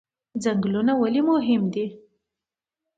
[0.43, 1.85] ځنګلونه ولې مهم دي؟